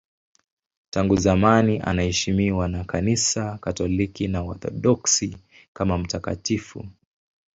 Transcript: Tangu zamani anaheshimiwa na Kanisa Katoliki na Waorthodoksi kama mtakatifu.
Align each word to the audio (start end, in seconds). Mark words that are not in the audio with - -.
Tangu 0.89 1.15
zamani 1.15 1.79
anaheshimiwa 1.79 2.67
na 2.67 2.83
Kanisa 2.83 3.57
Katoliki 3.57 4.27
na 4.27 4.43
Waorthodoksi 4.43 5.37
kama 5.73 5.97
mtakatifu. 5.97 6.87